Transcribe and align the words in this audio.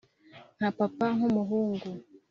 nka 0.57 0.69
papa, 0.77 1.07
nkumuhungu 1.17 1.89